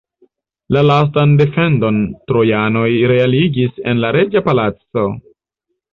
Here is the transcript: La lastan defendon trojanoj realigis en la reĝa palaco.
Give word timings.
La 0.75 0.81
lastan 0.91 1.35
defendon 1.41 2.01
trojanoj 2.31 2.87
realigis 3.15 3.79
en 3.93 4.03
la 4.07 4.15
reĝa 4.19 4.43
palaco. 4.49 5.05